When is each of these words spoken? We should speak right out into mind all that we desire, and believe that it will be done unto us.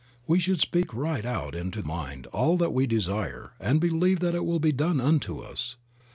We 0.25 0.39
should 0.39 0.59
speak 0.59 0.95
right 0.95 1.23
out 1.23 1.53
into 1.53 1.83
mind 1.83 2.25
all 2.33 2.57
that 2.57 2.73
we 2.73 2.87
desire, 2.87 3.51
and 3.59 3.79
believe 3.79 4.19
that 4.21 4.33
it 4.33 4.45
will 4.45 4.59
be 4.59 4.71
done 4.71 4.99
unto 4.99 5.37
us. 5.41 5.75